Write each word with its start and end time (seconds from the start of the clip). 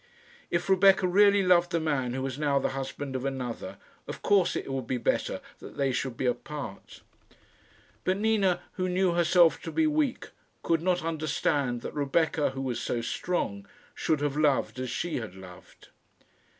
If 0.49 0.67
Rebecca 0.67 1.07
really 1.07 1.43
loved 1.43 1.69
the 1.69 1.79
man 1.79 2.15
who 2.15 2.23
was 2.23 2.39
now 2.39 2.57
the 2.57 2.69
husband 2.69 3.15
of 3.15 3.23
another, 3.23 3.77
of 4.07 4.23
course 4.23 4.55
it 4.55 4.73
would 4.73 4.87
be 4.87 4.97
better 4.97 5.41
that 5.59 5.77
they 5.77 5.91
should 5.91 6.17
be 6.17 6.25
apart. 6.25 7.01
But 8.03 8.17
Nina, 8.17 8.63
who 8.77 8.89
knew 8.89 9.11
herself 9.11 9.61
to 9.61 9.71
be 9.71 9.85
weak, 9.85 10.29
could 10.63 10.81
not 10.81 11.03
understand 11.05 11.81
that 11.81 11.93
Rebecca, 11.93 12.49
who 12.49 12.61
was 12.63 12.79
so 12.81 13.01
strong, 13.01 13.67
should 13.93 14.21
have 14.21 14.35
loved 14.35 14.79
as 14.79 14.89
she 14.89 15.17
had 15.17 15.35
loved. 15.35 15.89